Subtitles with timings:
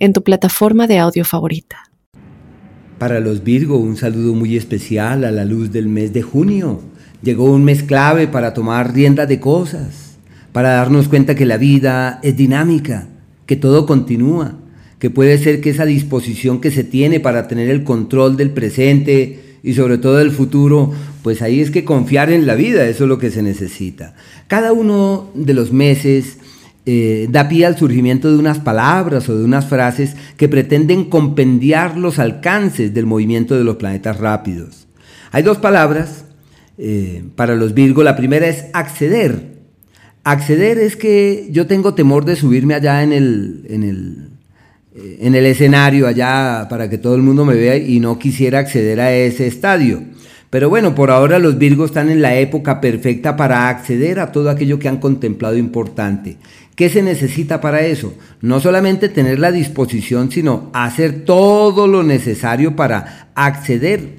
[0.00, 1.90] en tu plataforma de audio favorita.
[2.98, 6.80] Para los Virgo, un saludo muy especial a la luz del mes de junio.
[7.22, 10.16] Llegó un mes clave para tomar rienda de cosas,
[10.52, 13.08] para darnos cuenta que la vida es dinámica,
[13.46, 14.56] que todo continúa,
[14.98, 19.58] que puede ser que esa disposición que se tiene para tener el control del presente
[19.62, 20.92] y sobre todo del futuro,
[21.22, 24.14] pues ahí es que confiar en la vida, eso es lo que se necesita.
[24.46, 26.38] Cada uno de los meses
[26.92, 31.96] eh, da pie al surgimiento de unas palabras o de unas frases que pretenden compendiar
[31.96, 34.88] los alcances del movimiento de los planetas rápidos.
[35.30, 36.24] Hay dos palabras
[36.78, 38.02] eh, para los Virgo.
[38.02, 39.60] La primera es acceder.
[40.24, 44.28] Acceder es que yo tengo temor de subirme allá en el, en el,
[44.96, 48.58] eh, en el escenario, allá para que todo el mundo me vea y no quisiera
[48.58, 50.02] acceder a ese estadio.
[50.50, 54.50] Pero bueno, por ahora los Virgos están en la época perfecta para acceder a todo
[54.50, 56.38] aquello que han contemplado importante.
[56.74, 58.14] ¿Qué se necesita para eso?
[58.40, 64.16] No solamente tener la disposición, sino hacer todo lo necesario para acceder,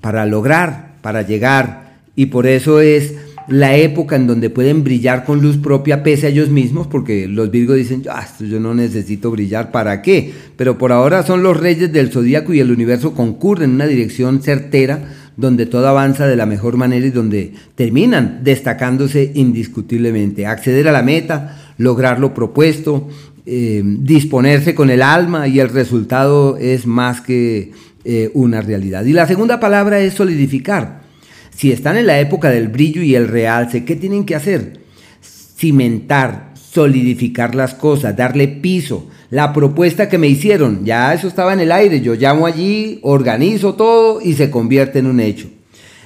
[0.00, 1.98] para lograr, para llegar.
[2.14, 3.14] Y por eso es
[3.48, 7.50] la época en donde pueden brillar con luz propia pese a ellos mismos, porque los
[7.50, 10.32] Virgos dicen, ah, yo no necesito brillar, ¿para qué?
[10.56, 14.42] Pero por ahora son los reyes del zodíaco y el universo concurren en una dirección
[14.42, 15.00] certera
[15.38, 20.46] donde todo avanza de la mejor manera y donde terminan destacándose indiscutiblemente.
[20.46, 23.08] Acceder a la meta, lograr lo propuesto,
[23.46, 27.70] eh, disponerse con el alma y el resultado es más que
[28.04, 29.04] eh, una realidad.
[29.04, 31.02] Y la segunda palabra es solidificar.
[31.54, 34.80] Si están en la época del brillo y el realce, ¿qué tienen que hacer?
[35.22, 41.60] Cimentar, solidificar las cosas, darle piso, la propuesta que me hicieron, ya eso estaba en
[41.60, 45.48] el aire, yo llamo allí, organizo todo y se convierte en un hecho.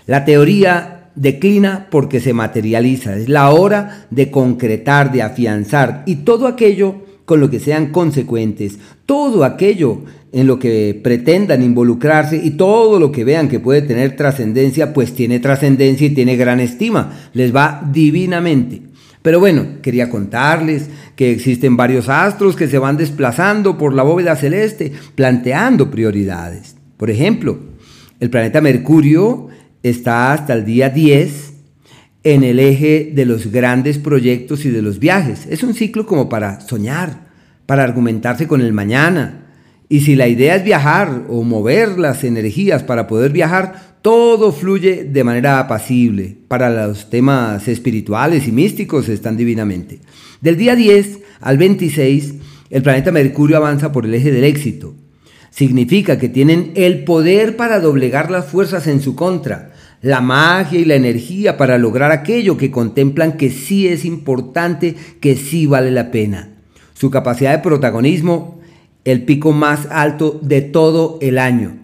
[0.06, 6.46] La teoría declina porque se materializa, es la hora de concretar, de afianzar y todo
[6.46, 10.00] aquello con lo que sean consecuentes, todo aquello
[10.32, 15.14] en lo que pretendan involucrarse y todo lo que vean que puede tener trascendencia, pues
[15.14, 18.91] tiene trascendencia y tiene gran estima, les va divinamente.
[19.22, 24.36] Pero bueno, quería contarles que existen varios astros que se van desplazando por la bóveda
[24.36, 26.76] celeste, planteando prioridades.
[26.96, 27.58] Por ejemplo,
[28.18, 29.48] el planeta Mercurio
[29.82, 31.52] está hasta el día 10
[32.24, 35.46] en el eje de los grandes proyectos y de los viajes.
[35.48, 37.26] Es un ciclo como para soñar,
[37.66, 39.41] para argumentarse con el mañana.
[39.92, 45.04] Y si la idea es viajar o mover las energías para poder viajar, todo fluye
[45.04, 46.34] de manera apacible.
[46.48, 50.00] Para los temas espirituales y místicos están divinamente.
[50.40, 52.34] Del día 10 al 26,
[52.70, 54.94] el planeta Mercurio avanza por el eje del éxito.
[55.50, 60.86] Significa que tienen el poder para doblegar las fuerzas en su contra, la magia y
[60.86, 66.10] la energía para lograr aquello que contemplan que sí es importante, que sí vale la
[66.10, 66.48] pena.
[66.94, 68.61] Su capacidad de protagonismo,
[69.04, 71.76] el pico más alto de todo el año.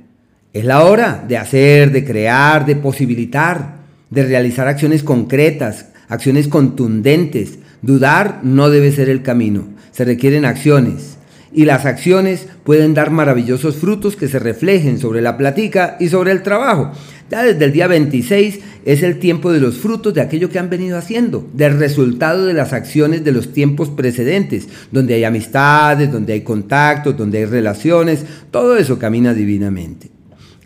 [0.53, 3.79] Es la hora de hacer, de crear, de posibilitar,
[4.11, 7.59] de realizar acciones concretas, acciones contundentes.
[7.83, 11.19] Dudar no debe ser el camino, se requieren acciones.
[11.53, 16.33] Y las acciones pueden dar maravillosos frutos que se reflejen sobre la platica y sobre
[16.33, 16.93] el trabajo.
[17.31, 20.71] Ya desde el día 26 es el tiempo de los frutos de aquello que han
[20.71, 26.33] venido haciendo, del resultado de las acciones de los tiempos precedentes, donde hay amistades, donde
[26.33, 30.09] hay contactos, donde hay relaciones, todo eso camina divinamente.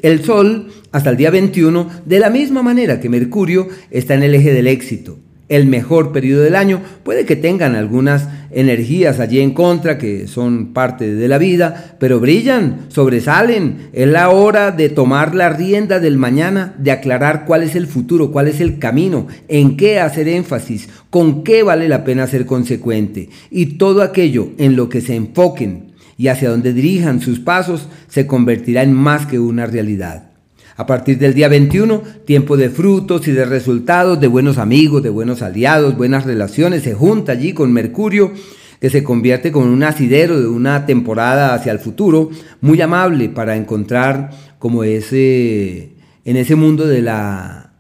[0.03, 4.35] El Sol, hasta el día 21, de la misma manera que Mercurio, está en el
[4.35, 5.19] eje del éxito.
[5.53, 10.73] El mejor periodo del año puede que tengan algunas energías allí en contra que son
[10.73, 13.91] parte de la vida, pero brillan, sobresalen.
[13.93, 18.33] Es la hora de tomar la rienda del mañana, de aclarar cuál es el futuro,
[18.33, 23.29] cuál es el camino, en qué hacer énfasis, con qué vale la pena ser consecuente.
[23.51, 28.27] Y todo aquello en lo que se enfoquen y hacia donde dirijan sus pasos se
[28.27, 30.32] convertirá en más que una realidad.
[30.77, 35.11] A partir del día 21, tiempo de frutos y de resultados, de buenos amigos, de
[35.11, 38.33] buenos aliados, buenas relaciones, se junta allí con Mercurio,
[38.81, 42.31] que se convierte como un asidero de una temporada hacia el futuro,
[42.61, 45.93] muy amable para encontrar como ese,
[46.25, 47.75] en ese mundo de la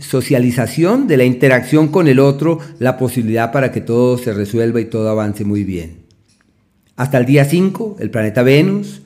[0.00, 4.86] socialización, de la interacción con el otro, la posibilidad para que todo se resuelva y
[4.86, 6.02] todo avance muy bien.
[6.96, 9.02] Hasta el día 5, el planeta Venus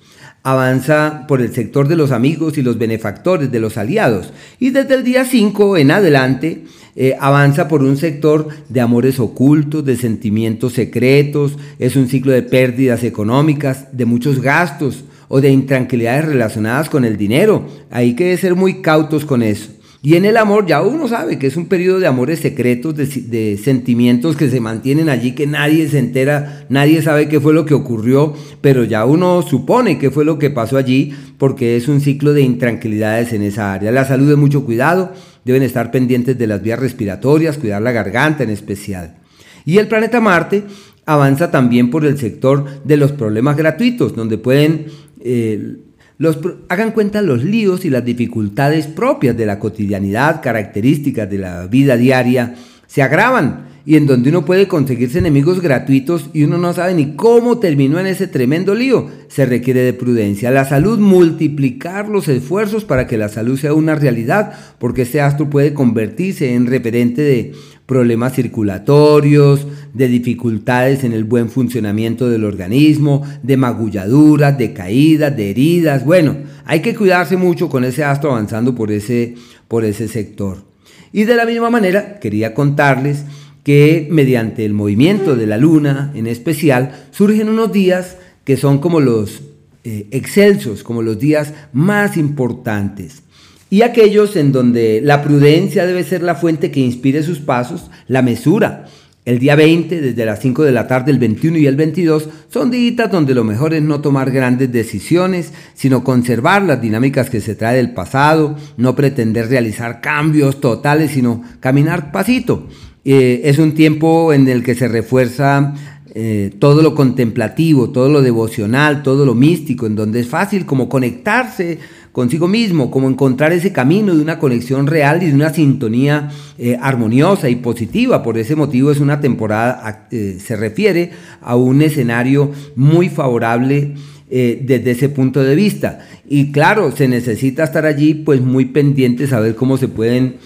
[0.46, 4.32] avanza por el sector de los amigos y los benefactores, de los aliados.
[4.60, 6.62] Y desde el día 5 en adelante
[6.94, 12.42] eh, avanza por un sector de amores ocultos, de sentimientos secretos, es un ciclo de
[12.42, 17.66] pérdidas económicas, de muchos gastos o de intranquilidades relacionadas con el dinero.
[17.90, 19.70] Hay que ser muy cautos con eso.
[20.06, 23.58] Y en el amor ya uno sabe que es un periodo de amores secretos, de,
[23.60, 27.74] sentimientos que se mantienen allí, que nadie se entera, nadie sabe qué fue lo que
[27.74, 32.34] ocurrió, pero ya uno supone qué fue lo que pasó allí, porque es un ciclo
[32.34, 33.90] de intranquilidades en esa área.
[33.90, 35.12] La salud de mucho cuidado,
[35.44, 39.16] deben estar pendientes de las vías respiratorias, cuidar la garganta en especial.
[39.64, 40.62] Y el planeta Marte
[41.04, 44.86] avanza también por el sector de los problemas gratuitos, donde pueden
[45.18, 45.78] eh,
[46.18, 51.66] los, hagan cuenta los líos y las dificultades propias de la cotidianidad, características de la
[51.66, 52.54] vida diaria,
[52.86, 57.14] se agravan y en donde uno puede conseguirse enemigos gratuitos y uno no sabe ni
[57.14, 60.50] cómo terminó en ese tremendo lío, se requiere de prudencia.
[60.50, 65.48] La salud, multiplicar los esfuerzos para que la salud sea una realidad, porque este astro
[65.48, 67.52] puede convertirse en referente de
[67.86, 75.50] problemas circulatorios, de dificultades en el buen funcionamiento del organismo, de magulladuras, de caídas, de
[75.50, 76.04] heridas.
[76.04, 79.36] Bueno, hay que cuidarse mucho con ese astro avanzando por ese,
[79.68, 80.64] por ese sector.
[81.12, 83.24] Y de la misma manera, quería contarles
[83.66, 89.00] que mediante el movimiento de la luna en especial, surgen unos días que son como
[89.00, 89.42] los
[89.82, 93.24] eh, excelsos, como los días más importantes
[93.70, 98.22] y aquellos en donde la prudencia debe ser la fuente que inspire sus pasos, la
[98.22, 98.84] mesura.
[99.24, 102.70] El día 20, desde las 5 de la tarde, el 21 y el 22, son
[102.70, 107.56] días donde lo mejor es no tomar grandes decisiones, sino conservar las dinámicas que se
[107.56, 112.68] trae del pasado, no pretender realizar cambios totales, sino caminar pasito.
[113.08, 115.74] Eh, es un tiempo en el que se refuerza
[116.12, 120.88] eh, todo lo contemplativo, todo lo devocional, todo lo místico, en donde es fácil como
[120.88, 121.78] conectarse
[122.10, 126.76] consigo mismo, como encontrar ese camino de una conexión real y de una sintonía eh,
[126.80, 128.24] armoniosa y positiva.
[128.24, 133.94] Por ese motivo es una temporada, se refiere a un escenario muy favorable
[134.28, 136.00] desde ese punto de vista.
[136.28, 140.38] Y claro, se necesita estar allí pues muy pendientes a ver cómo se pueden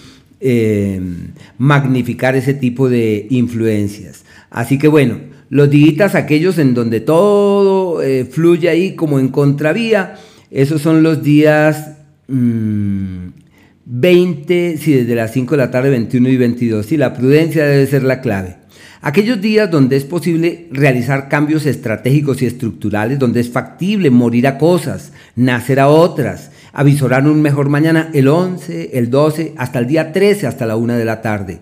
[1.59, 4.25] magnificar ese tipo de influencias.
[4.51, 8.01] Así que bueno, los días aquellos en donde todo
[8.31, 10.15] fluye ahí como en contravía,
[10.51, 11.93] esos son los días
[12.27, 16.93] 20, mm, sí, desde las 5 de la tarde, 21 y 22.
[16.93, 18.57] Y la prudencia debe ser la clave.
[19.03, 24.59] Aquellos días donde es posible realizar cambios estratégicos y estructurales, donde es factible morir a
[24.59, 30.13] cosas, nacer a otras, avisorar un mejor mañana el 11, el 12, hasta el día
[30.13, 31.61] 13, hasta la 1 de la tarde.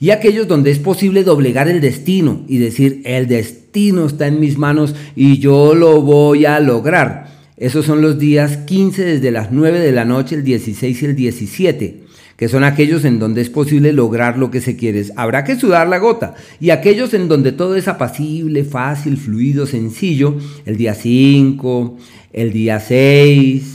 [0.00, 4.58] Y aquellos donde es posible doblegar el destino y decir, el destino está en mis
[4.58, 7.32] manos y yo lo voy a lograr.
[7.56, 11.16] Esos son los días 15 desde las 9 de la noche, el 16 y el
[11.16, 12.00] 17,
[12.36, 15.04] que son aquellos en donde es posible lograr lo que se quiere.
[15.16, 16.34] Habrá que sudar la gota.
[16.60, 21.96] Y aquellos en donde todo es apacible, fácil, fluido, sencillo, el día 5,
[22.32, 23.73] el día 6,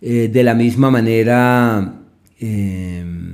[0.00, 1.94] eh, de la misma manera...
[2.38, 3.30] Em,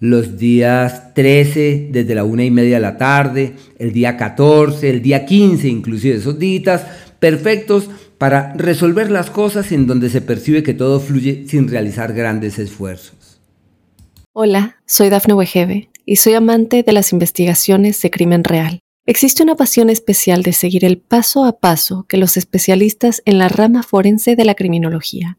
[0.00, 5.02] los días 13 desde la una y media de la tarde, el día 14, el
[5.02, 6.84] día 15, inclusive esos días
[7.18, 12.58] perfectos para resolver las cosas en donde se percibe que todo fluye sin realizar grandes
[12.58, 13.40] esfuerzos.
[14.32, 18.80] Hola, soy Dafne Wegebe y soy amante de las investigaciones de crimen real.
[19.06, 23.48] Existe una pasión especial de seguir el paso a paso que los especialistas en la
[23.48, 25.38] rama forense de la criminología